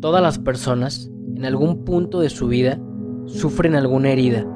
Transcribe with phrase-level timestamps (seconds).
[0.00, 2.78] Todas las personas, en algún punto de su vida,
[3.26, 4.46] sufren alguna herida,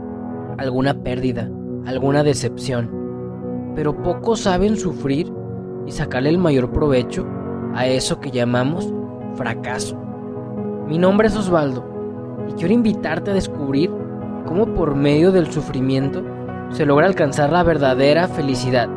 [0.56, 1.50] alguna pérdida,
[1.84, 5.32] alguna decepción, pero pocos saben sufrir
[5.84, 7.26] y sacarle el mayor provecho
[7.74, 8.94] a eso que llamamos
[9.34, 10.00] fracaso.
[10.86, 11.84] Mi nombre es Osvaldo
[12.48, 13.90] y quiero invitarte a descubrir
[14.46, 16.22] cómo por medio del sufrimiento
[16.70, 18.88] se logra alcanzar la verdadera felicidad.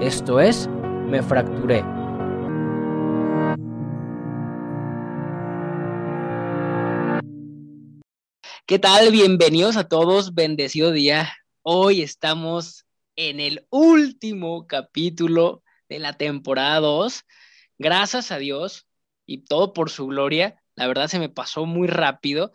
[0.00, 0.66] Esto es,
[1.10, 1.97] me fracturé.
[8.68, 9.10] ¿Qué tal?
[9.10, 11.32] Bienvenidos a todos, bendecido día.
[11.62, 12.84] Hoy estamos
[13.16, 17.24] en el último capítulo de la temporada 2.
[17.78, 18.86] Gracias a Dios
[19.24, 20.62] y todo por su gloria.
[20.74, 22.52] La verdad se me pasó muy rápido.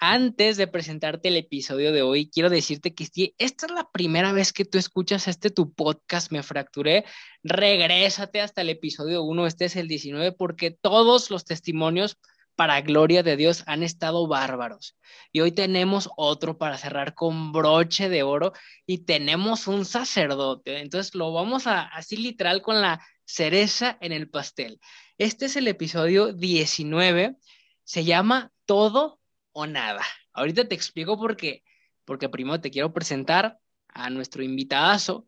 [0.00, 3.06] Antes de presentarte el episodio de hoy, quiero decirte que
[3.38, 7.04] esta es la primera vez que tú escuchas este tu podcast, Me Fracturé,
[7.44, 12.18] regrésate hasta el episodio 1, este es el 19, porque todos los testimonios
[12.56, 14.96] para gloria de Dios han estado bárbaros.
[15.30, 18.52] Y hoy tenemos otro para cerrar con broche de oro
[18.86, 20.80] y tenemos un sacerdote.
[20.80, 24.80] Entonces lo vamos a así literal con la cereza en el pastel.
[25.18, 27.36] Este es el episodio 19.
[27.84, 29.20] Se llama Todo
[29.52, 30.02] o Nada.
[30.32, 31.62] Ahorita te explico por qué.
[32.04, 35.26] Porque primero te quiero presentar a nuestro invitadazo.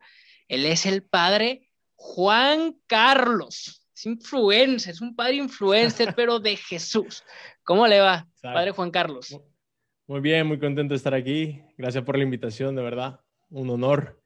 [0.48, 7.24] Él es el padre Juan Carlos es influencer, es un padre influencer, pero de Jesús.
[7.64, 9.36] ¿Cómo le va, padre Juan Carlos?
[10.06, 11.60] Muy bien, muy contento de estar aquí.
[11.76, 13.20] Gracias por la invitación, de verdad.
[13.50, 14.22] Un honor.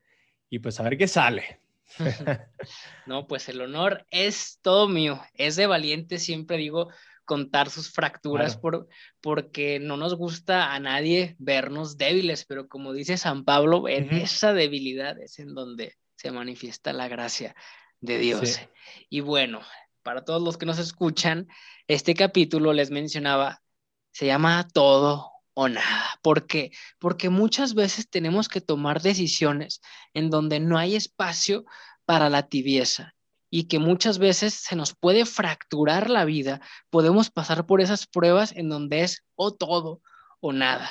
[0.50, 1.60] Y pues a ver qué sale.
[3.06, 5.22] no, pues el honor es todo mío.
[5.32, 6.90] Es de valiente, siempre digo,
[7.24, 8.88] contar sus fracturas por,
[9.22, 14.52] porque no nos gusta a nadie vernos débiles, pero como dice San Pablo, en esa
[14.52, 17.56] debilidad es en donde se manifiesta la gracia
[18.02, 18.60] de Dios.
[19.08, 19.62] Y bueno,
[20.02, 21.48] para todos los que nos escuchan,
[21.88, 23.62] este capítulo les mencionaba,
[24.10, 26.18] se llama todo o nada.
[26.20, 26.72] ¿Por qué?
[26.98, 29.80] Porque muchas veces tenemos que tomar decisiones
[30.12, 31.64] en donde no hay espacio
[32.04, 33.14] para la tibieza
[33.48, 36.60] y que muchas veces se nos puede fracturar la vida.
[36.90, 40.00] Podemos pasar por esas pruebas en donde es o todo
[40.40, 40.90] o nada.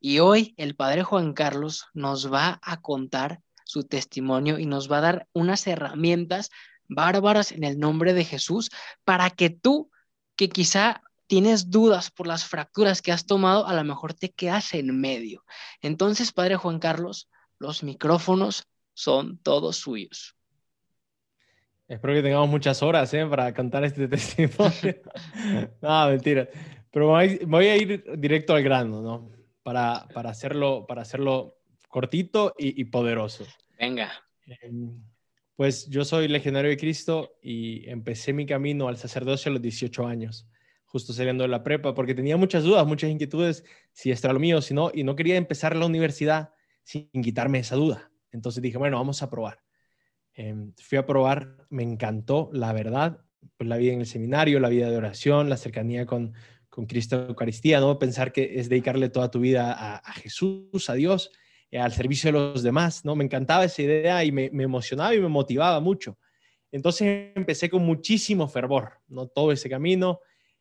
[0.00, 4.98] Y hoy el padre Juan Carlos nos va a contar su testimonio y nos va
[4.98, 6.50] a dar unas herramientas
[6.88, 8.70] bárbaras en el nombre de Jesús
[9.04, 9.90] para que tú,
[10.36, 14.72] que quizá tienes dudas por las fracturas que has tomado, a lo mejor te quedas
[14.74, 15.44] en medio.
[15.82, 17.28] Entonces, Padre Juan Carlos,
[17.58, 20.36] los micrófonos son todos suyos.
[21.88, 23.26] Espero que tengamos muchas horas ¿eh?
[23.26, 24.96] para cantar este testimonio.
[25.82, 26.48] no, mentira.
[26.92, 29.30] Pero voy a ir directo al grano, ¿no?
[29.64, 31.56] Para, para, hacerlo, para hacerlo
[31.88, 33.46] cortito y, poderoso.
[33.78, 34.12] Venga.
[34.62, 35.02] Em,
[35.56, 40.06] pues yo soy legionario de Cristo y empecé mi camino al sacerdocio a los 18
[40.06, 40.46] años,
[40.84, 44.40] justo saliendo de la prepa, porque tenía muchas dudas, muchas inquietudes, si esto era lo
[44.40, 46.50] mío, si no, y no quería empezar la universidad
[46.82, 48.10] sin quitarme esa duda.
[48.32, 49.62] Entonces dije, bueno, vamos a probar.
[50.34, 53.24] Em, fui a probar, me encantó, la verdad,
[53.56, 56.34] pues la vida en el seminario, la vida de oración, la cercanía con,
[56.68, 57.98] con Cristo Eucaristía, ¿no?
[57.98, 62.28] Pensar que es dedicarle toda tu vida a, a Jesús, a Dios, eh, al servicio
[62.28, 63.16] de los demás, ¿no?
[63.16, 66.18] Me encantaba esa idea y me, emocionaba y me motivaba mucho.
[66.70, 69.26] Entonces empecé con muchísimo fervor, ¿no?
[69.26, 70.20] Todo ese camino,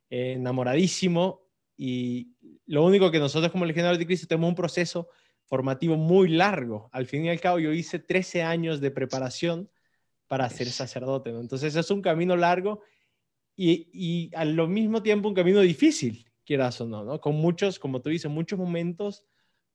[0.10, 2.32] eh, enamoradísimo y
[2.66, 5.10] lo único que nosotros como legionarios de Cristo tenemos un proceso
[5.46, 6.90] formativo muy largo.
[6.92, 9.70] Al fin y al cabo yo hice 13 años de preparación
[10.28, 11.40] para ser sacerdote, ¿no?
[11.40, 12.82] Entonces es un camino largo
[13.56, 17.22] y, y al mismo tiempo un camino difícil, quieras o no, ¿no?
[17.22, 19.24] Con muchos, como tú dices, muchos momentos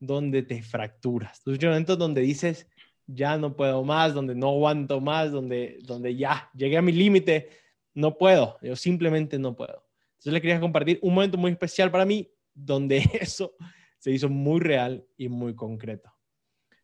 [0.01, 1.43] donde te fracturas.
[1.47, 2.67] Muchos momentos donde dices,
[3.07, 7.51] ya no puedo más, donde no aguanto más, donde, donde ya llegué a mi límite,
[7.95, 9.85] no puedo, yo simplemente no puedo.
[10.13, 13.55] Entonces le quería compartir un momento muy especial para mí donde eso
[13.99, 16.13] se hizo muy real y muy concreto.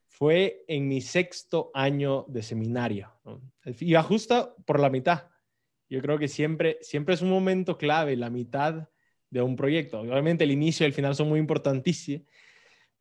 [0.06, 3.12] Fue en mi sexto año de seminario.
[3.80, 5.28] Iba justo por la mitad.
[5.88, 8.88] Yo creo que siempre, siempre es un momento clave, la mitad
[9.30, 10.00] de un proyecto.
[10.00, 12.26] Obviamente el inicio y el final son muy importantísimos,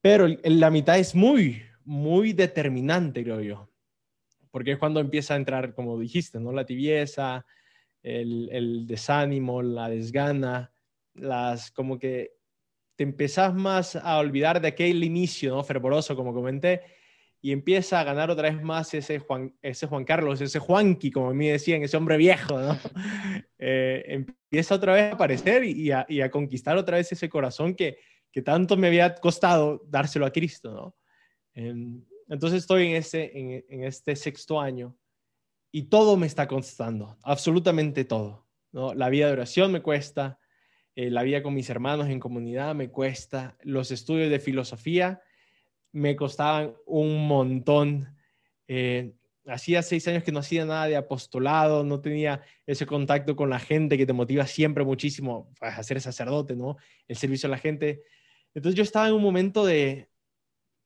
[0.06, 3.72] pero la mitad es muy, muy determinante, creo yo.
[4.52, 6.52] Porque es cuando empieza a entrar, como dijiste, ¿no?
[6.52, 7.44] La tibieza,
[8.04, 10.72] el, desánimo, la desgana,
[11.16, 12.34] las como que
[12.96, 15.64] te empezás más a olvidar de aquel inicio, ¿no?
[15.64, 16.84] Fervoroso, como comenté,
[17.42, 21.32] y empieza a ganar otra vez más ese Juan, ese Juan Carlos, ese Juanqui, como
[21.32, 22.78] a mí decían, ese hombre viejo, ¿no?
[23.58, 27.98] Eh, empieza otra vez a aparecer y a conquistar otra vez ese corazón que,
[28.36, 30.96] que tanto me había costado dárselo a Cristo, ¿no?
[32.28, 34.94] entonces estoy en este, sexto año
[35.72, 38.46] y todo me está costando, absolutamente todo.
[38.74, 40.38] La vida de oración me cuesta,
[40.98, 45.22] eh, la vida con mis hermanos en comunidad me cuesta, los estudios de filosofía
[45.94, 48.18] me costaban un montón.
[48.68, 49.14] Eh,
[49.48, 53.60] hacía seis años que no hacía nada de apostolado, no tenía ese contacto con la
[53.60, 56.76] gente que te motiva siempre muchísimo a ser sacerdote, ¿no?
[57.08, 58.04] El servicio a la gente.
[58.56, 60.10] Entonces yo estaba en un momento de,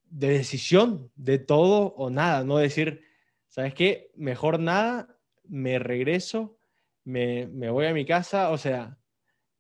[0.06, 3.04] de decisión, de todo o nada, no decir,
[3.48, 4.12] ¿sabes qué?
[4.16, 6.58] Mejor nada, me regreso,
[7.04, 8.98] me, me voy a mi casa, o sea,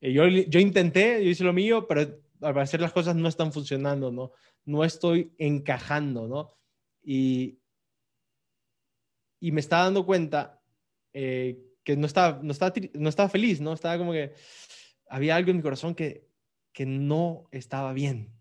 [0.01, 2.01] eh, yo, yo intenté, yo hice lo mío, pero
[2.41, 4.31] al parecer las cosas no están funcionando, ¿no?
[4.65, 6.57] No estoy encajando, ¿no?
[7.03, 7.59] Y,
[9.39, 10.63] y me estaba dando cuenta
[11.13, 13.73] eh, que no estaba, no, estaba, no estaba feliz, ¿no?
[13.73, 14.33] Estaba como que
[15.09, 16.28] había algo en mi corazón que,
[16.79, 18.31] que no estaba bien.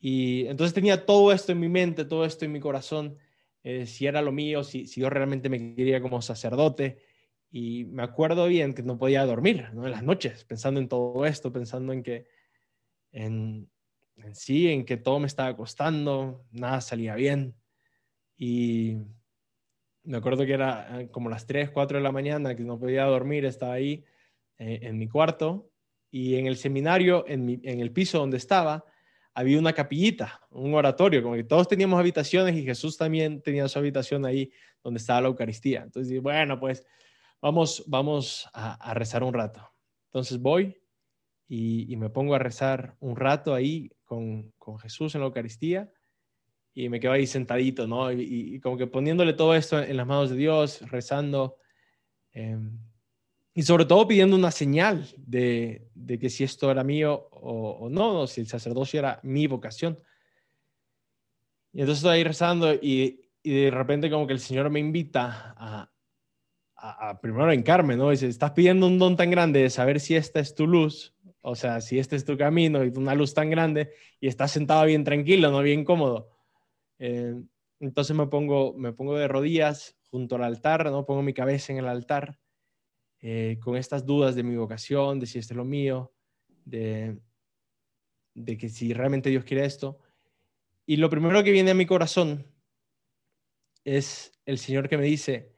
[0.00, 3.16] Y entonces tenía todo esto en mi mente, todo esto en mi corazón,
[3.62, 6.98] eh, si era lo mío, si, si, yo realmente me quería como sacerdote.
[7.48, 9.86] Y me acuerdo bien que no podía dormir ¿no?
[9.86, 12.26] en las noches, pensando en todo esto, pensando en que,
[13.12, 13.70] en,
[14.32, 17.54] sí, en que todo me estaba costando, nada salía bien.
[18.36, 18.96] Y
[20.02, 23.04] me acuerdo que era eh, como las 3, 4 de la mañana, que no podía
[23.04, 24.04] dormir, estaba ahí
[24.58, 25.70] eh, en mi cuarto
[26.10, 28.84] y en el seminario, en, en, el piso donde estaba,
[29.34, 33.78] había una capillita, un oratorio, como que todos teníamos habitaciones y Jesús también tenía su
[33.78, 34.50] habitación ahí
[34.82, 35.82] donde estaba la Eucaristía.
[35.82, 36.84] Entonces, bueno, pues
[37.40, 39.70] vamos, vamos a, rezar un rato.
[40.06, 40.76] Entonces voy
[41.46, 45.90] y, y, me pongo a rezar un rato ahí con, con Jesús en la Eucaristía
[46.74, 48.12] y me quedo ahí sentadito, ¿no?
[48.12, 51.58] Y, como que poniéndole todo esto en las manos de Dios, rezando.
[52.32, 52.78] Em,
[53.58, 58.20] y sobre todo pidiendo una señal de, de que si esto era mío o, no,
[58.20, 59.98] o si el sacerdocio era mi vocación.
[61.72, 65.56] Y entonces estoy ahí rezando y, y de repente como que el Señor me invita
[65.58, 65.90] a,
[66.76, 68.10] a, a primero encarme, ¿no?
[68.10, 71.56] Dice, estás pidiendo un don tan grande de saber si esta es tu luz, o
[71.56, 73.90] sea, si este es tu camino y una luz tan grande
[74.20, 76.30] y estás sentado bien tranquilo, no bien cómodo
[77.00, 77.34] eh,
[77.80, 81.04] entonces me pongo, me pongo de rodillas junto al altar, ¿no?
[81.04, 82.38] pongo mi cabeza en el altar
[83.20, 86.12] eh, con estas dudas de mi vocación, de si esto es lo mío,
[86.64, 87.18] de,
[88.58, 89.98] que si realmente Dios quiere esto.
[90.86, 92.46] Y lo primero que viene a mi corazón
[93.84, 95.54] es el Señor que me dice,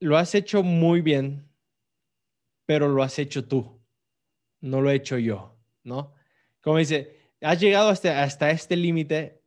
[0.00, 1.48] lo has hecho muy bien,
[2.66, 3.80] pero lo has hecho tú,
[4.60, 6.14] no lo he hecho yo, ¿no?
[6.60, 9.38] Como dice, has llegado hasta, hasta este límite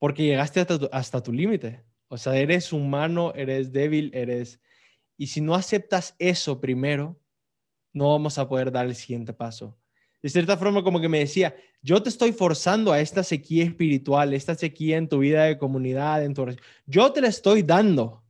[0.00, 1.84] porque llegaste hasta tu, límite.
[2.08, 4.58] O sea, eres humano, eres débil, eres...
[5.20, 7.20] Y si no aceptas eso primero,
[7.92, 9.78] no vamos a poder dar el siguiente paso.
[10.22, 14.32] De cierta forma, como que me decía, yo te estoy forzando a esta sequía espiritual,
[14.32, 16.46] esta sequía en tu vida de comunidad, en tu...
[16.86, 18.24] Yo te la estoy dando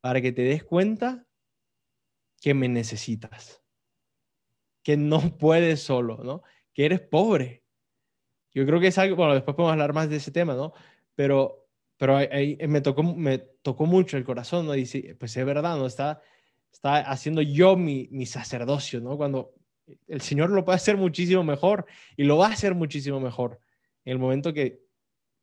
[0.00, 1.26] para que te des cuenta
[2.40, 3.62] que me necesitas,
[4.82, 6.42] que no puedes solo, ¿no?
[6.72, 7.64] Que eres pobre.
[8.54, 10.72] Yo creo que es algo, bueno, después podemos hablar más de ese tema, ¿no?
[11.14, 11.59] pero,
[12.00, 14.74] pero ahí, me, tocó, me tocó mucho el corazón, ¿no?
[14.74, 15.84] Y sí, pues es verdad, ¿no?
[15.84, 16.22] Está,
[16.72, 19.18] está haciendo yo mi, mi sacerdocio, ¿no?
[19.18, 19.52] Cuando
[20.08, 21.84] el Señor lo puede hacer muchísimo mejor
[22.16, 23.60] y lo va a hacer muchísimo mejor
[24.06, 24.80] en el momento que,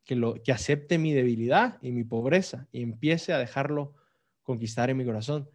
[0.02, 3.94] que, lo, que acepte mi debilidad y mi pobreza y empiece a dejarlo
[4.42, 5.48] conquistar en mi corazón.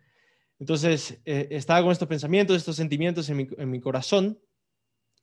[0.58, 4.40] Entonces, eh, estaba con estos pensamientos, estos sentimientos en mi, en mi corazón,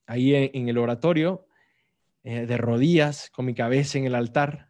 [0.05, 1.47] ahí en, el oratorio,
[2.23, 4.70] eh, de rodillas, con mi cabeza en el altar,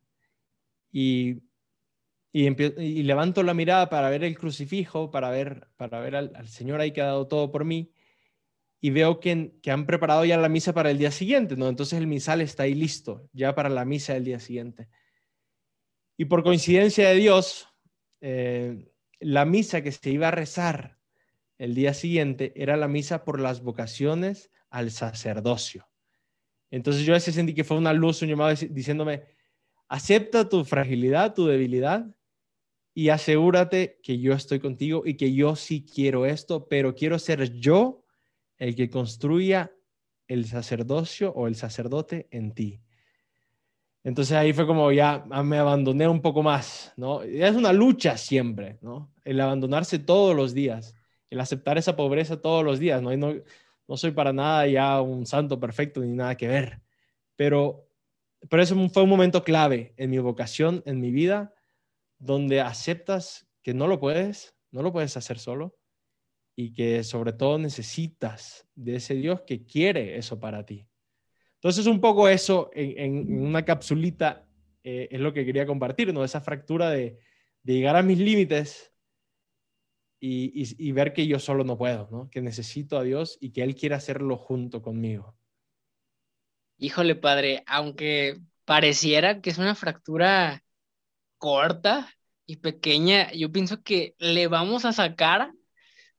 [0.92, 1.42] y,
[2.32, 6.92] y, levanto la mirada para ver el crucifijo, para ver, para ver al, Señor ahí
[6.92, 7.92] que ha dado todo por mí,
[8.80, 11.68] y veo que, que, han preparado ya la misa para el día siguiente, ¿no?
[11.68, 14.88] Entonces el misal está ahí listo, ya para la misa del día siguiente.
[16.16, 17.68] Y por coincidencia de Dios,
[18.20, 20.98] eh, la misa que se iba a rezar
[21.58, 25.88] el día siguiente era la misa por las vocaciones al sacerdocio.
[26.70, 29.24] Entonces yo a veces sentí que fue una luz, un llamado diciéndome,
[29.90, 32.06] Acepta tu fragilidad, tu debilidad
[32.94, 37.58] y asegúrate que yo estoy contigo y que yo sí quiero esto, pero quiero ser
[37.58, 38.04] yo
[38.56, 39.72] el que construya
[40.28, 42.80] el sacerdocio o el sacerdote en ti.
[44.04, 47.22] Entonces ahí fue como ya me abandoné un poco más, ¿no?
[47.22, 49.12] Es una lucha siempre, ¿no?
[49.24, 50.94] El abandonarse todos los días,
[51.30, 53.14] el aceptar esa pobreza todos los días, ¿no?
[53.16, 53.34] no,
[53.88, 56.80] no soy para nada ya un santo perfecto ni nada que ver,
[57.34, 57.89] pero
[58.48, 61.54] pero eso fue un momento clave en mi vocación, en mi vida,
[62.18, 65.76] donde aceptas que no lo puedes, no lo puedes hacer solo
[66.56, 70.86] y que sobre todo necesitas de ese Dios que quiere eso para ti.
[71.54, 74.46] Entonces un poco eso en, una capsulita
[74.82, 76.24] eh, es lo que quería compartir, ¿no?
[76.24, 77.18] Esa fractura de,
[77.62, 78.90] de llegar a mis límites
[80.20, 82.28] y, ver que yo solo no puedo, ¿no?
[82.30, 85.34] que necesito a Dios y que Él quiere hacerlo junto conmigo.
[86.82, 90.64] Híjole, padre, aunque pareciera que es una fractura
[91.36, 92.08] corta
[92.46, 95.52] y pequeña, yo pienso que le vamos a sacar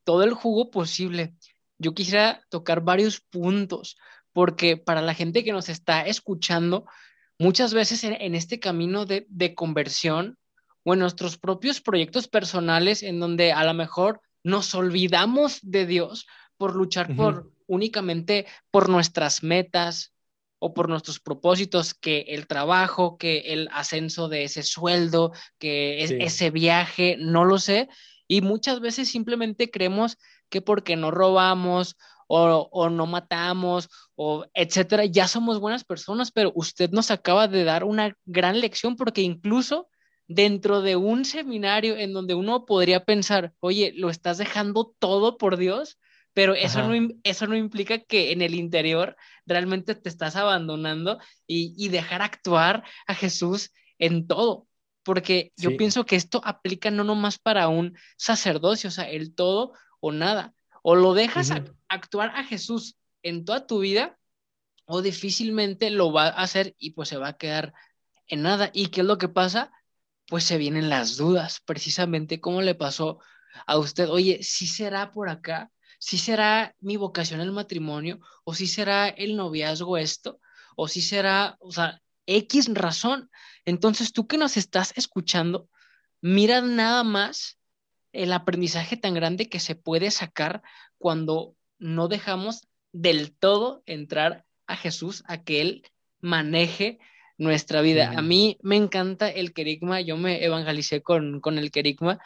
[0.03, 1.33] todo el jugo posible.
[1.79, 3.97] Yo quisiera tocar varios puntos,
[4.33, 6.85] porque para la gente que nos está escuchando,
[7.39, 10.37] muchas veces en, este camino de, de conversión
[10.83, 16.27] o en nuestros propios proyectos personales en donde a lo mejor nos olvidamos de Dios
[16.55, 20.13] por luchar por únicamente por nuestras metas
[20.63, 26.51] o por nuestros propósitos, que el trabajo, que el ascenso de ese sueldo, que ese
[26.51, 27.89] viaje, no lo sé.
[28.27, 35.05] Y muchas veces simplemente creemos que porque no robamos o, o, no matamos o etcétera,
[35.05, 39.89] ya somos buenas personas, pero usted nos acaba de dar una gran lección porque incluso
[40.27, 45.57] dentro de un seminario en donde uno podría pensar, oye, lo estás dejando todo por
[45.57, 45.97] Dios,
[46.33, 51.89] pero eso no, eso no implica que en el interior realmente te estás abandonando y,
[51.89, 54.67] dejar actuar a Jesús en todo.
[55.03, 59.73] Porque yo pienso que esto aplica no nomás para un sacerdocio, o sea, el todo
[59.99, 60.53] o nada.
[60.83, 61.51] O lo dejas
[61.89, 64.17] actuar a Jesús en toda tu vida,
[64.85, 67.73] o difícilmente lo va a hacer y pues se va a quedar
[68.27, 68.69] en nada.
[68.73, 69.71] ¿Y qué es lo que pasa?
[70.31, 73.19] pues se vienen las dudas, precisamente como le pasó
[73.67, 75.69] a usted, oye, si será por acá?
[76.01, 78.19] Si será mi vocación el matrimonio?
[78.43, 80.39] ¿O si será el noviazgo esto?
[80.75, 83.29] ¿O si será, o sea, X razón?
[83.65, 85.69] Entonces, tú que nos estás escuchando,
[86.19, 87.59] mira nada más
[88.13, 90.63] el aprendizaje tan grande que se puede sacar
[90.97, 95.83] cuando no dejamos del todo entrar a Jesús, a que Él
[96.19, 96.97] maneje
[97.37, 98.11] nuestra vida.
[98.17, 102.19] A mí me encanta el querigma, yo me evangelicé con, con el querigma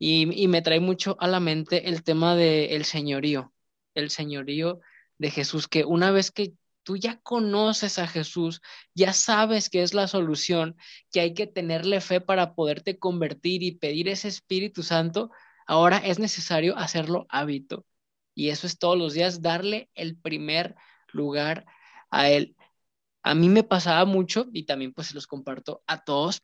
[0.00, 3.52] y, me trae mucho a la mente el tema del señorío,
[3.94, 4.80] el señorío
[5.18, 8.62] de Jesús, que una vez que tú ya conoces a Jesús,
[8.94, 10.76] ya sabes que es la solución,
[11.12, 15.30] que hay que tenerle fe para poderte convertir y pedir ese Espíritu Santo,
[15.66, 17.86] ahora es necesario hacerlo hábito.
[18.34, 20.76] Y eso es todos los días, darle el primer
[21.12, 21.66] lugar
[22.10, 22.56] a Él
[23.22, 26.42] a mí me pasaba mucho, y también pues se los comparto a todos,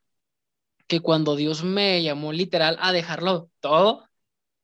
[0.87, 4.09] que cuando Dios me llamó literal a dejarlo todo,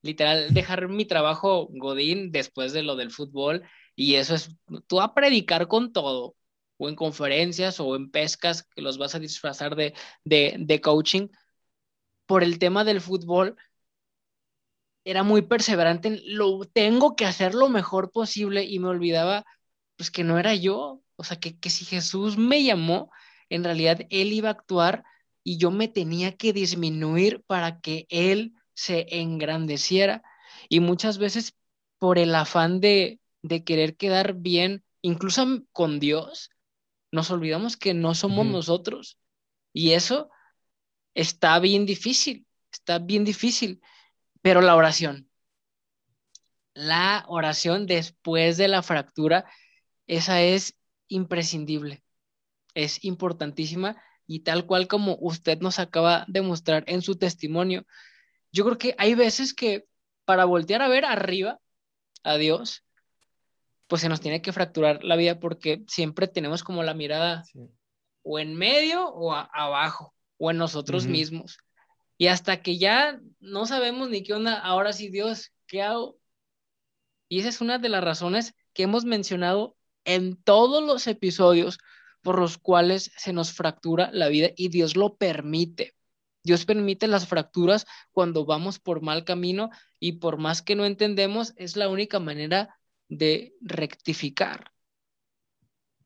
[0.01, 3.63] literal dejar mi trabajo Godín después de lo del fútbol,
[3.95, 4.55] y eso es,
[4.87, 6.35] tú a predicar con todo,
[6.77, 11.29] o en conferencias o en pescas, que los vas a disfrazar de, de, coaching,
[12.25, 13.57] por el tema del fútbol,
[15.05, 19.45] era muy perseverante, lo tengo que hacer lo mejor posible y me olvidaba
[19.97, 23.11] pues que no era yo, o sea, que, si Jesús me llamó,
[23.49, 25.03] en realidad Él iba a actuar
[25.43, 30.23] y yo me tenía que disminuir para que Él se engrandeciera.
[30.69, 31.55] Y muchas veces
[31.99, 36.49] por el afán de, de querer quedar bien, incluso con Dios,
[37.11, 39.17] nos olvidamos que no somos nosotros.
[39.73, 40.29] Y eso
[41.13, 43.81] está bien difícil, está bien difícil.
[44.41, 45.29] Pero la oración,
[46.73, 49.45] la oración después de la fractura,
[50.07, 50.75] esa es
[51.07, 52.03] imprescindible,
[52.73, 57.85] es importantísima y tal cual como usted nos acaba de mostrar en su testimonio,
[58.51, 59.85] yo creo que hay veces que
[60.25, 61.59] para voltear a ver arriba
[62.23, 62.83] a Dios,
[63.87, 67.43] pues se nos tiene que fracturar la vida porque siempre tenemos como la mirada
[68.23, 71.57] o en medio o abajo o en nosotros mismos.
[72.17, 76.17] Y hasta que ya no sabemos ni qué onda, ahora sí Dios, ¿qué hago?
[77.27, 79.75] Y esa es una de las razones que hemos mencionado
[80.05, 81.79] en todos los episodios
[82.23, 85.93] por los cuales se nos fractura la vida y Dios lo permite.
[86.43, 91.53] Dios permite las fracturas cuando vamos por mal camino y por más que no entendemos,
[91.57, 94.71] es la única manera de rectificar.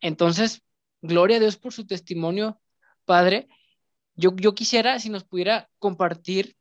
[0.02, 0.64] Entonces,
[1.02, 2.60] gloria a Dios por su testimonio,
[3.06, 3.48] Padre.
[4.16, 6.58] Yo, yo quisiera si nos pudiera compartir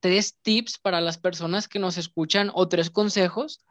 [0.00, 3.64] tres tips para las personas que nos escuchan o tres consejos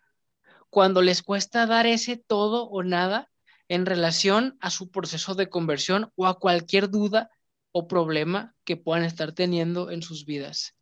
[0.70, 3.30] cuando les cuesta dar ese todo o nada
[3.70, 7.30] en relación a su proceso de conversión o a cualquier duda
[7.72, 10.76] o problema que puedan estar teniendo en sus vidas.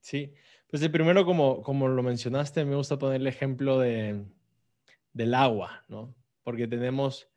[0.00, 0.32] Sí,
[0.68, 4.24] pues el primero, como, como lo mencionaste, me gusta poner el ejemplo de,
[5.12, 6.14] del agua, ¿no?
[6.42, 7.28] Porque tenemos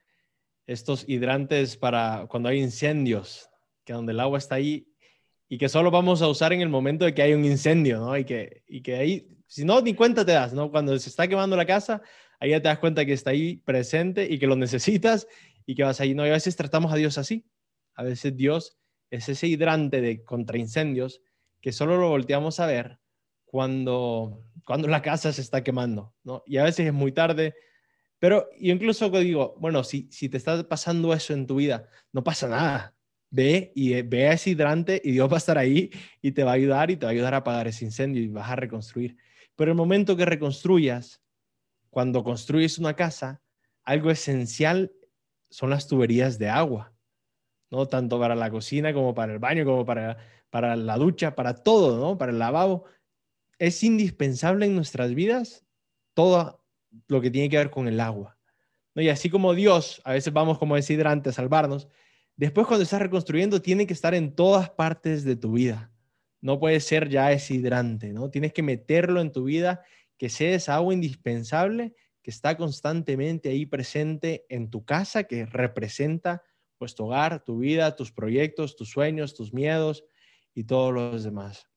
[0.65, 3.49] estos hidrantes para cuando hay incendios,
[3.83, 4.87] que donde el agua está ahí
[5.47, 8.17] y que solo vamos a usar en el momento de que hay un incendio, ¿no?
[8.17, 10.71] Y que, y que ahí si no, ni cuenta te das, ¿no?
[10.71, 12.01] Cuando se está quemando la casa,
[12.41, 15.27] ahí ya te das cuenta que está ahí presente y que lo necesitas
[15.65, 16.13] y que vas ahí.
[16.13, 17.45] No, y a veces tratamos a Dios así.
[17.95, 18.77] A veces Dios
[19.11, 21.21] es ese hidrante de contra incendios
[21.61, 22.99] que solo lo volteamos a ver
[23.45, 26.43] cuando, cuando la casa se está quemando, ¿no?
[26.47, 27.53] Y a veces es muy tarde,
[28.17, 32.23] pero yo incluso digo, bueno, si, si te está pasando eso en tu vida, no
[32.23, 32.95] pasa nada.
[33.29, 36.43] Ve y eh, ve a ese hidrante y Dios va a estar ahí y te
[36.43, 38.55] va a ayudar y te va a ayudar a apagar ese incendio y vas a
[38.55, 39.15] reconstruir.
[39.55, 41.20] Pero el momento que reconstruyas,
[41.91, 43.41] cuando construyes una casa,
[43.83, 44.91] algo esencial
[45.49, 46.93] son las tuberías de agua,
[47.69, 47.87] ¿no?
[47.87, 50.17] Tanto para la cocina como para el baño, como para,
[50.49, 52.17] para la ducha, para todo, ¿no?
[52.17, 52.85] Para el lavabo.
[53.59, 55.65] Es indispensable en nuestras vidas
[56.13, 56.63] todo
[57.07, 58.37] lo que tiene que ver con el agua.
[58.95, 59.01] ¿no?
[59.01, 61.89] Y así como Dios, a veces vamos como deshidrante a salvarnos,
[62.37, 65.91] después cuando estás reconstruyendo tiene que estar en todas partes de tu vida.
[66.39, 68.29] No puede ser ya deshidrante, ¿no?
[68.29, 69.83] Tienes que meterlo en tu vida,
[70.21, 76.43] que sea esa agua indispensable que está constantemente ahí presente en tu casa, que representa
[76.77, 80.03] pues tu hogar, tu vida, tus proyectos, tus sueños, tus miedos
[80.53, 81.67] y todos los demás.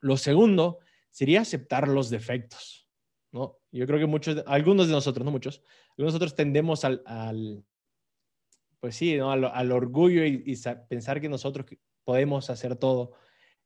[0.00, 0.78] Lo segundo
[1.10, 2.88] sería aceptar los defectos,
[3.30, 3.58] ¿no?
[3.70, 5.62] Yo creo que muchos, algunos de nosotros, no muchos,
[5.98, 7.62] nosotros tendemos al,
[8.80, 9.30] pues sí, ¿no?
[9.32, 11.66] al, orgullo y, pensar que nosotros
[12.04, 13.12] podemos hacer todo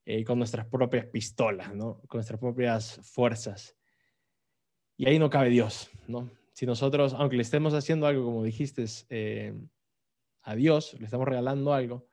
[0.04, 2.00] eh, con nuestras propias pistolas, ¿no?
[2.08, 3.76] Con nuestras propias fuerzas.
[5.00, 6.28] Y ahí no cabe Dios, ¿no?
[6.52, 9.54] Si nosotros, aunque le estemos haciendo algo, como dijiste, eh,
[10.42, 12.06] a Dios, le estamos regalando algo,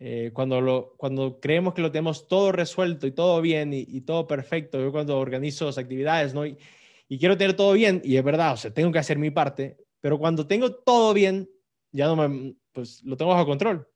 [0.00, 4.26] eh, cuando, lo, cuando creemos que lo tenemos todo resuelto y todo bien y, todo
[4.26, 6.44] perfecto, yo cuando organizo las actividades, ¿no?
[6.44, 6.58] Y,
[7.06, 9.76] y, quiero tener todo bien, y es verdad, o sea, tengo que hacer mi parte,
[10.00, 11.48] pero cuando tengo todo bien,
[11.92, 13.88] ya no me, pues lo tengo bajo control.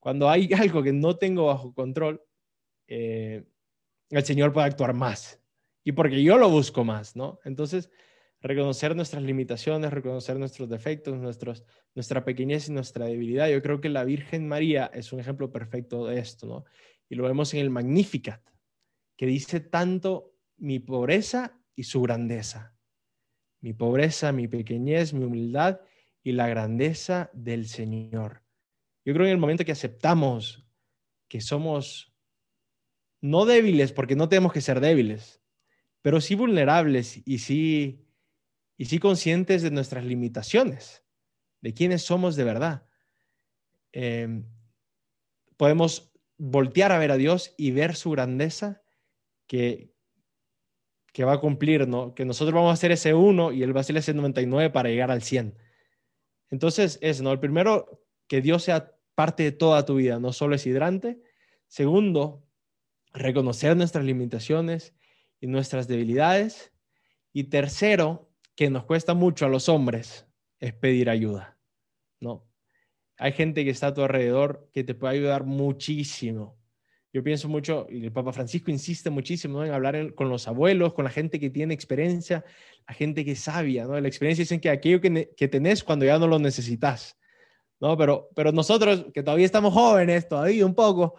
[0.00, 2.24] Cuando hay algo que no tengo bajo control,
[2.86, 3.44] eh,
[4.08, 5.42] el Señor puede actuar más
[5.86, 7.38] y porque yo lo busco más, ¿no?
[7.44, 7.92] Entonces,
[8.40, 11.64] reconocer nuestras limitaciones, reconocer nuestros defectos, nuestros,
[11.94, 13.48] nuestra pequeñez y nuestra debilidad.
[13.48, 16.64] Yo creo que la Virgen María es un ejemplo perfecto de esto, ¿no?
[17.08, 18.42] Y lo vemos en el Magnificat,
[19.16, 22.76] que dice tanto mi pobreza y su grandeza.
[23.60, 25.82] Mi pobreza, mi pequeñez, mi humildad
[26.24, 28.42] y la grandeza del Señor.
[29.04, 30.66] Yo creo que en el momento que aceptamos
[31.28, 32.12] que somos
[33.20, 35.45] no débiles, porque no tenemos que ser débiles,
[36.06, 38.06] pero sí vulnerables y sí,
[38.76, 41.02] y sí conscientes de nuestras limitaciones,
[41.60, 42.86] de quiénes somos de verdad.
[43.90, 44.44] Em,
[45.56, 48.84] podemos voltear a ver a Dios y ver su grandeza
[49.48, 49.96] que,
[51.12, 52.14] que va a cumplir, ¿no?
[52.14, 54.88] Que nosotros vamos a hacer ese uno y Él va a hacer ese 99 para
[54.88, 55.58] llegar al 100.
[56.50, 57.32] Entonces, es, ¿no?
[57.32, 61.20] El primero, que Dios sea parte de toda tu vida, no solo es hidrante.
[61.66, 62.46] Segundo,
[63.12, 64.94] reconocer nuestras limitaciones
[65.40, 66.72] y nuestras debilidades.
[67.32, 70.26] Y tercero, que nos cuesta mucho a los hombres,
[70.58, 71.58] es pedir ayuda.
[72.20, 72.46] ¿no?
[73.18, 76.58] Hay gente que está a tu alrededor que te puede ayudar muchísimo.
[77.12, 81.04] Yo pienso mucho, y el Papa Francisco insiste muchísimo en hablar con los abuelos, con
[81.04, 82.44] la gente que tiene experiencia,
[82.86, 83.98] la gente que es sabia, ¿no?
[83.98, 87.16] La experiencia dicen que aquello que, que tenés cuando ya no lo necesitas,
[87.80, 87.96] ¿no?
[87.96, 91.14] Pero, pero nosotros, que todavía estamos jóvenes, todavía un poco,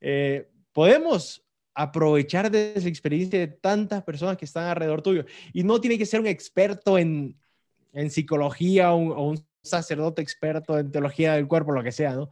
[0.00, 1.43] eh, podemos
[1.74, 5.24] aprovechar de esa experiencia de tantas personas que están alrededor tuyo.
[5.52, 7.36] Y no tiene que ser un experto en,
[7.92, 12.28] en psicología o un, sacerdote experto en teología del cuerpo, lo que sea, ¿no?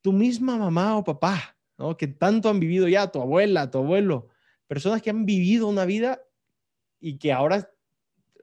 [0.00, 1.96] Tu misma mamá o papá, ¿no?
[1.96, 4.28] Que tanto han vivido ya, tu abuela, tu abuelo,
[4.68, 6.20] personas que han vivido una vida
[7.00, 7.68] y que ahora,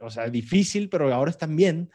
[0.02, 1.90] o sea, difícil, pero ahora están bien.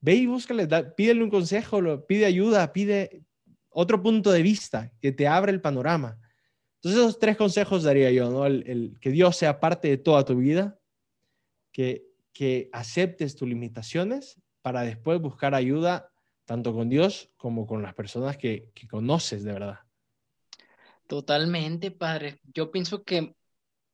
[0.00, 3.22] Ve y búscale, pídele un consejo, pide ayuda, pide
[3.70, 6.18] otro punto de vista que te abra el panorama.
[6.78, 8.46] Entonces, esos tres consejos daría yo, ¿no?
[8.46, 10.78] El, que Dios sea parte de toda tu vida,
[11.72, 16.12] que, que aceptes tus limitaciones para después buscar ayuda
[16.44, 19.80] tanto con Dios como con las personas que, que conoces de verdad.
[21.08, 22.40] Totalmente, padre.
[22.54, 23.34] Yo pienso que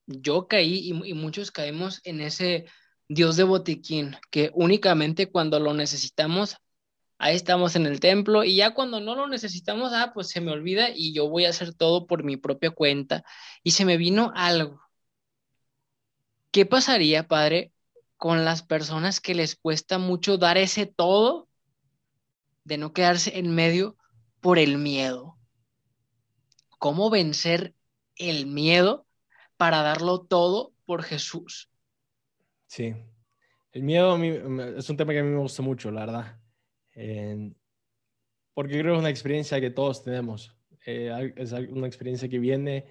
[0.07, 2.66] yo caí y, y muchos caemos en ese
[3.09, 6.59] Dios de botiquín, que únicamente cuando lo necesitamos
[7.25, 10.53] ahí estamos en el templo y ya cuando no lo necesitamos, ah, pues se me
[10.53, 13.25] olvida y yo voy a hacer todo por mi propia cuenta.
[13.63, 14.83] Y se me vino algo.
[16.51, 17.73] ¿Qué pasaría, padre,
[18.19, 21.49] con las personas que les cuesta mucho dar ese todo
[22.65, 23.97] de no quedarse en medio
[24.43, 25.39] por el miedo?
[26.79, 27.75] ¿Cómo vencer
[28.17, 29.07] el miedo
[29.57, 31.71] para darlo todo por Jesús?
[32.67, 32.95] Sí,
[33.73, 36.44] el miedo a es un tema que a mí me gusta mucho, la verdad
[38.55, 40.57] porque creo que es una experiencia que todos tenemos.
[40.87, 42.87] Eh, es una experiencia que viene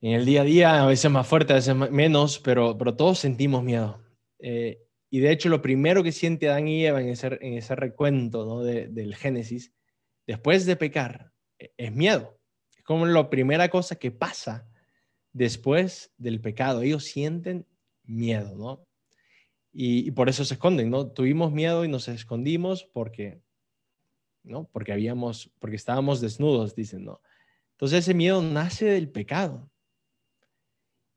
[0.00, 3.18] en el día a día, a veces más fuerte, a veces menos, pero, pero todos
[3.18, 4.00] sentimos miedo.
[4.38, 7.76] Eh, y de hecho, lo primero que siente Adán y Eva en ese, en ese
[7.76, 8.62] recuento ¿no?
[8.62, 9.72] del Génesis,
[10.26, 12.40] después de pecar, e, es miedo.
[12.76, 14.68] Es como la primera cosa que pasa
[15.32, 16.82] después del pecado.
[16.82, 17.66] Ellos sienten
[18.02, 18.84] miedo, ¿no?
[19.72, 21.10] Y, por eso se esconden, ¿no?
[21.10, 23.40] Tuvimos miedo y nos escondimos porque,
[24.42, 24.68] ¿no?
[24.70, 27.22] Porque habíamos, porque estábamos desnudos, dicen, ¿no?
[27.72, 29.70] Entonces ese miedo nace del pecado.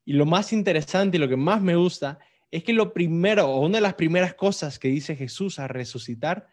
[0.05, 3.65] Y lo más interesante y lo que más me gusta es que lo primero, o
[3.65, 6.47] una de las primeras cosas que dice Jesús a resucitar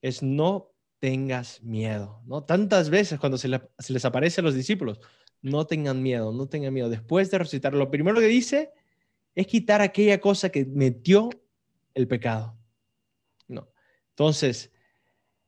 [0.00, 2.44] es no tengas miedo, ¿no?
[2.44, 5.00] Tantas veces cuando se, se les aparece a los discípulos,
[5.42, 6.88] no tengan miedo, no tengan miedo.
[6.88, 8.72] Después de resucitar, lo primero que dice
[9.34, 11.30] es quitar aquella cosa que metió
[11.94, 12.56] el pecado.
[13.48, 13.68] No.
[14.10, 14.72] Entonces,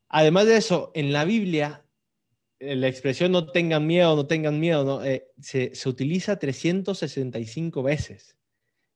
[0.09, 1.85] además de eso, en la Biblia,
[2.59, 5.05] eh, la expresión no tengan miedo, no tengan miedo, ¿no?
[5.05, 8.37] Eh, se, se, utiliza 365 veces.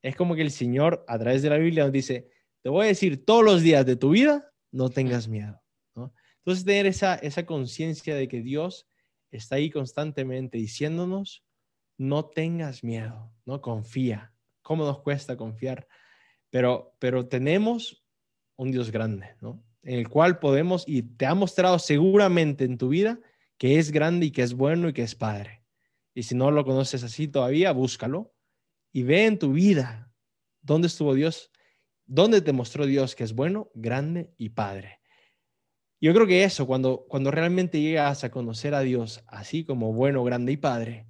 [0.02, 2.30] Es como que el Señor, a través de la Biblia, nos dice,
[2.62, 5.60] te voy a decir todos los días de tu vida, no tengas miedo.
[5.94, 6.12] ¿no?
[6.38, 8.86] Entonces, tener esa, esa conciencia de que Dios
[9.30, 11.44] está ahí constantemente diciéndonos,
[11.98, 14.32] no tengas miedo, no confía,
[14.70, 15.88] cómo nos cuesta confiar,
[16.48, 18.04] pero, pero tenemos
[18.54, 19.64] un Dios grande, ¿no?
[19.82, 23.18] En el cual podemos, y te ha mostrado seguramente en tu vida
[23.58, 25.64] que es grande y que es bueno y que es Padre.
[26.14, 28.32] Y si no lo conoces así todavía, búscalo
[28.92, 30.14] y ve en tu vida
[30.60, 31.50] dónde estuvo Dios,
[32.06, 35.00] dónde te mostró Dios que es bueno, grande y Padre.
[36.00, 40.22] Yo creo que eso, cuando, cuando realmente llegas a conocer a Dios así como bueno,
[40.22, 41.09] grande y Padre,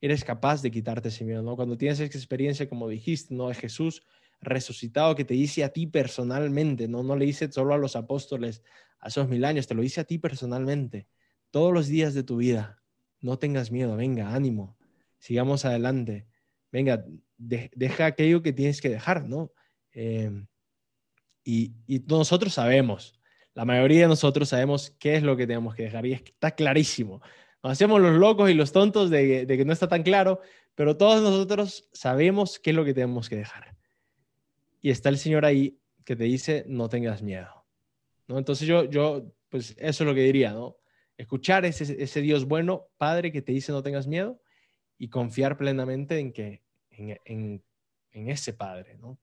[0.00, 1.56] eres capaz de quitarte ese miedo, ¿no?
[1.56, 3.50] Cuando tienes esa experiencia, como dijiste, ¿no?
[3.50, 4.02] Es Jesús
[4.40, 7.02] resucitado que te dice a ti personalmente, ¿no?
[7.02, 8.62] No le dice solo a los apóstoles
[9.00, 11.06] a esos mil años, te lo dice a ti personalmente,
[11.50, 12.82] todos los días de tu vida.
[13.20, 14.78] No tengas miedo, venga, ánimo,
[15.18, 16.26] sigamos adelante,
[16.72, 17.04] venga,
[17.36, 19.52] deja aquello que tienes que dejar, ¿no?
[19.92, 20.46] Em,
[21.44, 23.20] y, y nosotros sabemos,
[23.52, 27.20] la mayoría de nosotros sabemos qué es lo que tenemos que dejar y está clarísimo
[27.62, 30.40] hacemos los locos y los tontos de, que no está tan claro,
[30.74, 33.76] pero todos nosotros sabemos qué es lo que tenemos que dejar.
[34.80, 37.66] Y está el Señor ahí que te dice, no tengas miedo.
[38.26, 38.38] ¿no?
[38.38, 40.76] Entonces yo, yo, pues eso es lo que diría, ¿no?
[41.18, 44.40] Escuchar ese, ese Dios bueno, Padre, que te dice no tengas miedo
[44.96, 47.62] y confiar plenamente en que, en
[48.12, 49.18] ese Padre, ¿no?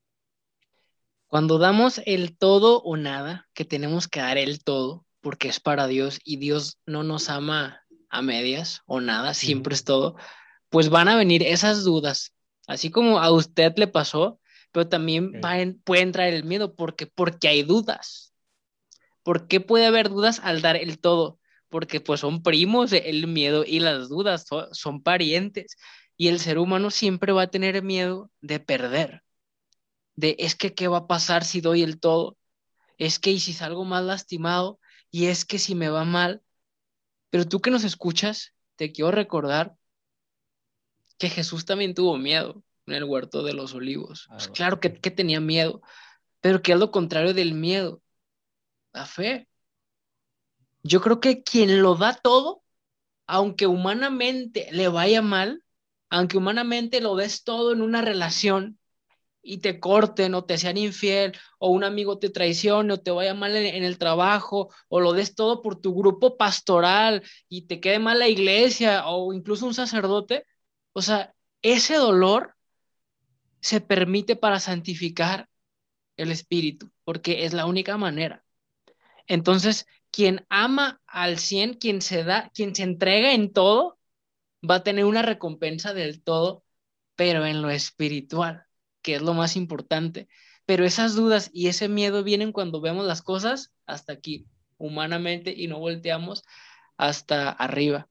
[1.28, 5.88] Cuando damos el todo o nada, que tenemos que dar el todo, porque es para
[5.88, 10.16] Dios y Dios no nos ama a medias o nada, siempre es todo,
[10.70, 12.34] pues van a venir esas dudas,
[12.68, 14.40] así como a usted le pasó,
[14.72, 15.42] pero también
[15.84, 18.34] puede entrar el miedo porque, porque hay dudas.
[19.24, 21.40] ¿Por qué puede haber dudas al dar el todo?
[21.70, 25.76] Porque pues son primos el miedo y las dudas, son, son parientes.
[26.16, 29.24] Y el ser humano siempre va a tener miedo de perder.
[30.16, 32.38] De es que qué va a pasar si doy el todo.
[32.98, 34.80] Es que y si salgo más lastimado.
[35.12, 36.42] Y es que si me va mal.
[37.30, 39.76] Pero tú que nos escuchas, te quiero recordar
[41.18, 44.28] que Jesús también tuvo miedo en el huerto de los olivos.
[44.30, 45.82] Pues claro que, que tenía miedo,
[46.42, 48.02] pero que es lo contrario del miedo,
[48.94, 49.48] la fe.
[50.84, 52.64] Yo creo que quien lo da todo,
[53.26, 55.64] aunque humanamente le vaya mal,
[56.10, 58.80] aunque humanamente lo des todo en una relación,
[59.48, 63.34] y te corten o te sean infiel o un amigo te traicione o te vaya
[63.34, 68.00] mal en, el trabajo o lo des todo por tu grupo pastoral y te quede
[68.00, 70.46] mal la iglesia o incluso un sacerdote,
[70.94, 72.56] o sea, ese dolor
[73.62, 75.50] se permite para santificar
[76.18, 78.44] el espíritu, porque es la única manera.
[79.28, 84.00] Entonces, quien ama al 100, quien se da, quien se entrega en todo,
[84.70, 86.64] va a tener una recompensa del todo,
[87.16, 88.67] pero en lo espiritual
[89.08, 90.28] que es lo más importante.
[90.66, 95.68] Pero esas dudas y ese miedo vienen cuando vemos las cosas hasta aquí, humanamente, y
[95.68, 96.44] no volteamos
[96.98, 98.10] hasta arriba.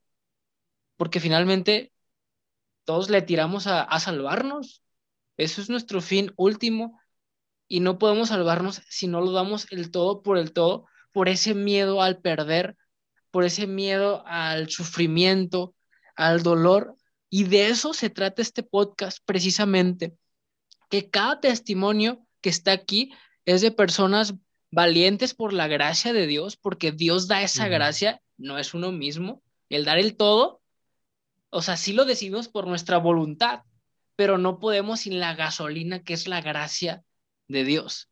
[0.96, 1.92] Porque finalmente
[2.84, 4.82] todos le tiramos a, a salvarnos.
[5.36, 6.98] Eso es nuestro fin último.
[7.68, 11.52] Y no podemos salvarnos si no lo damos el todo por el todo, por ese
[11.52, 12.74] miedo al perder,
[13.30, 15.74] por ese miedo al sufrimiento,
[16.14, 16.96] al dolor.
[17.28, 20.16] Y de eso se trata este podcast precisamente,
[20.88, 23.12] que cada testimonio que está aquí
[23.44, 24.34] es de personas
[24.70, 29.42] valientes por la gracia de Dios, porque Dios da esa gracia, no es uno mismo,
[29.68, 30.60] el dar el todo,
[31.50, 33.62] o sea, sí lo decidimos por nuestra voluntad,
[34.16, 37.04] pero no podemos sin la gasolina que es la gracia
[37.48, 38.10] de Dios.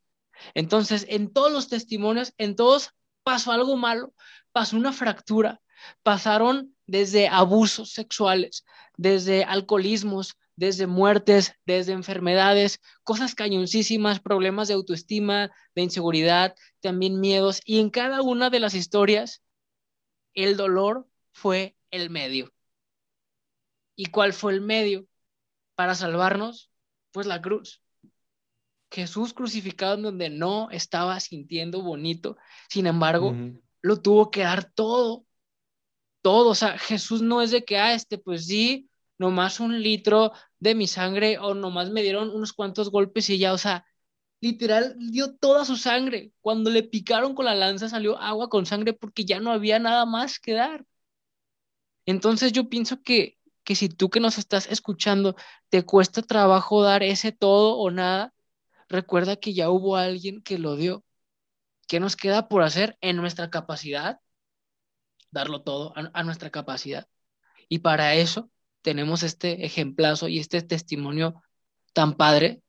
[0.53, 2.91] Entonces, en todos los testimonios, en todos
[3.23, 4.13] pasó algo malo,
[4.51, 5.61] pasó una fractura,
[6.03, 8.65] pasaron desde abusos sexuales,
[8.97, 17.61] desde alcoholismos, desde muertes, desde enfermedades, cosas cañoncísimas, problemas de autoestima, de inseguridad, también miedos.
[17.65, 19.41] Y en cada una de las historias,
[20.33, 22.53] el dolor fue el medio.
[23.95, 25.07] ¿Y cuál fue el medio
[25.75, 26.69] para salvarnos?
[27.11, 27.81] Pues la cruz.
[28.91, 32.37] Jesús crucificado en donde no estaba sintiendo bonito,
[32.69, 33.35] sin embargo,
[33.81, 35.25] lo tuvo que dar todo,
[36.21, 36.49] todo.
[36.49, 40.75] O sea, Jesús no es de que, ah, este, pues sí, nomás un litro de
[40.75, 43.85] mi sangre o nomás me dieron unos cuantos golpes y ya, o sea,
[44.41, 46.31] literal dio toda su sangre.
[46.41, 50.05] Cuando le picaron con la lanza salió agua con sangre porque ya no había nada
[50.05, 50.85] más que dar.
[52.05, 55.35] Entonces yo pienso que, que si tú que nos estás escuchando
[55.69, 58.33] te cuesta trabajo dar ese todo o nada,
[58.89, 61.03] recuerda que ya hubo alguien que lo dio.
[61.87, 64.19] ¿Qué nos queda por hacer en nuestra capacidad?
[65.31, 67.07] Darlo todo a, nuestra capacidad.
[67.69, 68.51] Y para eso
[68.85, 71.41] tenemos este ejemplazo y este testimonio
[71.91, 72.61] tan padre,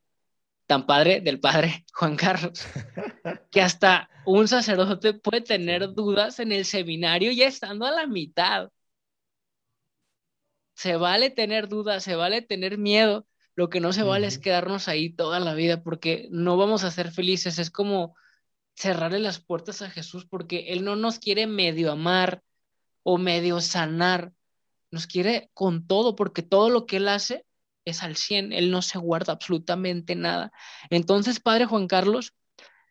[0.66, 2.66] tan padre del padre Juan Carlos,
[3.50, 8.70] que hasta un sacerdote puede tener dudas en el seminario ya estando a la mitad.
[10.74, 14.88] Se vale tener dudas, se vale tener miedo, lo que no se vale es quedarnos
[14.88, 17.58] ahí toda la vida porque no vamos a ser felices.
[17.58, 18.16] Es como
[18.74, 22.42] cerrarle las puertas a Jesús porque Él no nos quiere medio amar
[23.02, 24.32] o medio sanar.
[24.90, 27.44] Nos quiere con todo porque todo lo que Él hace
[27.84, 28.52] es al 100.
[28.52, 30.52] Él no se guarda absolutamente nada.
[30.90, 32.34] Entonces, Padre Juan Carlos,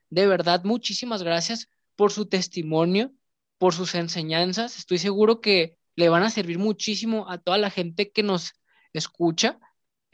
[0.10, 3.12] de verdad, muchísimas gracias por su testimonio,
[3.58, 4.77] por sus enseñanzas.
[4.77, 8.53] Estoy seguro que le van a servir muchísimo a toda la gente que nos
[8.93, 9.60] escucha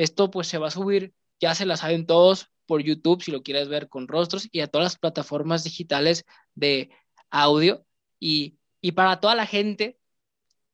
[0.02, 3.44] esto pues se va a subir, ya se la saben todos por YouTube si lo
[3.44, 6.90] quieres ver con rostros y a todas las plataformas digitales de
[7.30, 7.86] audio
[8.20, 10.00] y, y para toda la gente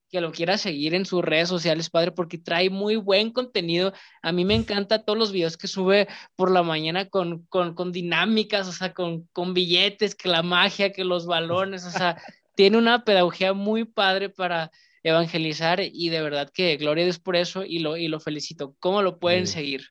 [0.09, 3.93] que lo quiera seguir en sus redes sociales, padre, porque trae muy buen contenido.
[4.21, 7.91] A mí me encanta todos los videos que sube por la mañana con, con, con
[7.91, 12.21] dinámicas, o sea, con, con billetes, que la magia, que los balones, o sea,
[12.55, 14.71] tiene una pedagogía muy padre para
[15.03, 18.75] evangelizar y de verdad que gloria a Dios por eso y lo, y lo felicito.
[18.79, 19.87] ¿Cómo lo pueden seguir?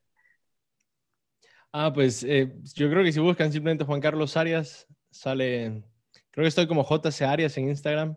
[1.72, 5.84] Ah, pues eh, yo creo que si buscan simplemente Juan Carlos Arias, sale,
[6.30, 8.16] creo que estoy como JC Arias en Instagram,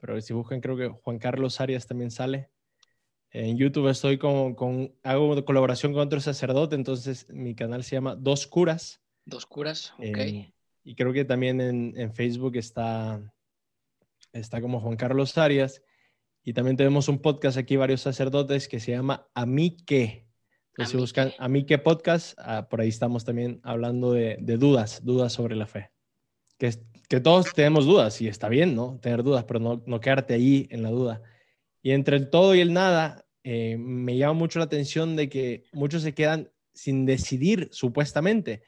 [0.00, 2.50] pero si buscan creo que Juan Carlos Arias también sale.
[3.30, 8.16] En YouTube estoy con, con hago colaboración con otro sacerdote, entonces mi canal se llama
[8.16, 9.00] Dos Curas.
[9.24, 10.18] Dos Curas, ok.
[10.18, 13.20] Em, y creo que también en, en, Facebook está,
[14.32, 15.82] está como Juan Carlos Arias.
[16.42, 20.26] Y también tenemos un podcast aquí, varios sacerdotes, que se llama A mí qué.
[20.70, 25.04] Entonces, si buscan A mí qué podcast, ah, por ahí estamos también hablando de, dudas,
[25.04, 25.90] dudas sobre la fe.
[26.60, 29.00] Que, todos tenemos dudas y está bien, ¿no?
[29.00, 31.22] Tener dudas, pero no, no quedarte ahí en la duda.
[31.82, 35.64] Y entre el todo y el nada, eh, me llama mucho la atención de que
[35.72, 38.62] muchos se quedan sin decidir, supuestamente.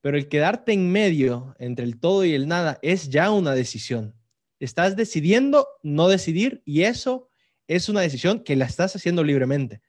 [0.00, 4.14] Pero el quedarte en medio entre el todo y el nada es ya una decisión.
[4.60, 7.28] Estás decidiendo no decidir y eso
[7.66, 9.82] es una decisión que la estás haciendo libremente.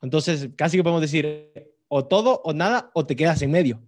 [0.00, 1.52] Entonces, casi que podemos decir
[1.88, 3.82] o todo o nada o te quedas en medio.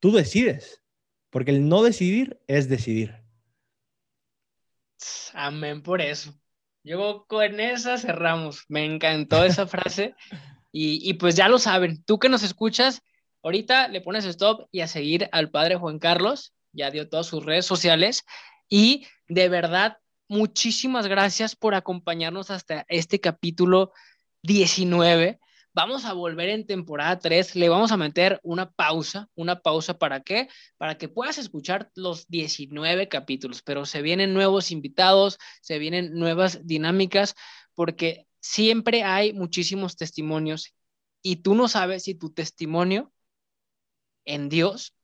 [0.00, 0.82] Tú decides,
[1.30, 3.14] porque el no decidir es decidir.
[5.34, 6.34] Amén por eso.
[6.82, 8.64] Yo con esa cerramos.
[8.68, 10.14] Me encantó esa frase.
[10.72, 13.02] Y, y, pues ya lo saben, tú que nos escuchas,
[13.42, 16.54] ahorita le pones stop y a seguir al padre Juan Carlos.
[16.72, 18.24] Ya dio todas sus redes sociales.
[18.68, 23.92] Y de verdad, muchísimas gracias por acompañarnos hasta este capítulo
[24.42, 25.38] 19.
[25.76, 30.22] Vamos a volver en temporada 3, le vamos a meter una pausa, una pausa para
[30.22, 30.48] qué?
[30.78, 36.66] Para que puedas escuchar los 19 capítulos, pero se vienen nuevos invitados, se vienen nuevas
[36.66, 37.34] dinámicas,
[37.74, 40.72] porque siempre hay muchísimos testimonios
[41.20, 43.12] y tú no sabes si tu testimonio
[44.24, 44.94] en Dios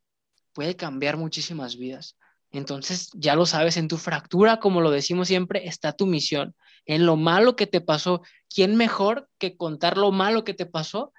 [0.55, 2.17] puede cambiar muchísimas vidas.
[2.53, 6.55] Entonces, ya lo sabes, en tu fractura, como lo decimos siempre, está tu misión.
[6.85, 8.23] En lo malo que te pasó,
[8.55, 11.13] ¿quién mejor que contar lo malo que te pasó?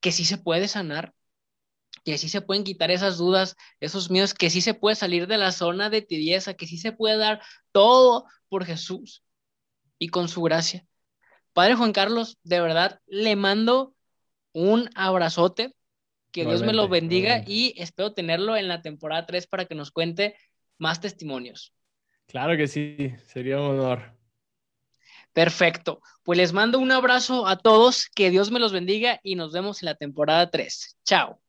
[0.00, 1.12] Que sí se puede sanar,
[2.04, 5.36] que sí se pueden quitar esas dudas, esos miedos, que sí se puede salir de
[5.36, 9.22] la zona de tibieza, que sí se puede dar todo por Jesús
[9.98, 10.86] y con su gracia.
[11.52, 13.94] Padre Juan Carlos, de verdad, le mando
[14.52, 15.74] un abrazote,
[16.32, 19.90] que Dios me lo bendiga y espero tenerlo en la temporada 3 para que nos
[19.90, 20.36] cuente
[20.80, 21.72] más testimonios.
[22.26, 24.16] Claro que sí, sería un honor.
[25.32, 26.00] Perfecto.
[26.24, 29.82] Pues les mando un abrazo a todos, que Dios me los bendiga y nos vemos
[29.82, 30.96] en la temporada 3.
[31.04, 31.40] Chao.